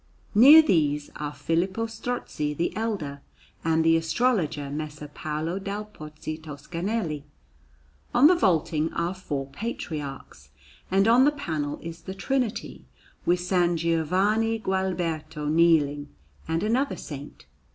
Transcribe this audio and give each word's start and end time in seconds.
Near 0.33 0.63
these 0.63 1.11
are 1.17 1.31
Filippo 1.31 1.85
Strozzi 1.85 2.55
the 2.57 2.75
elder 2.75 3.21
and 3.63 3.85
the 3.85 3.95
astrologer 3.95 4.71
Messer 4.71 5.07
Paolo 5.09 5.59
dal 5.59 5.85
Pozzo 5.85 6.37
Toscanelli. 6.41 7.21
On 8.11 8.25
the 8.25 8.33
vaulting 8.33 8.91
are 8.93 9.13
four 9.13 9.45
patriarchs, 9.51 10.49
and 10.89 11.07
on 11.07 11.23
the 11.25 11.31
panel 11.31 11.77
is 11.83 12.01
the 12.01 12.15
Trinity, 12.15 12.87
with 13.27 13.41
S. 13.51 13.79
Giovanni 13.79 14.57
Gualberto 14.57 15.45
kneeling, 15.47 16.09
and 16.47 16.63
another 16.63 16.97
Saint. 16.97 17.45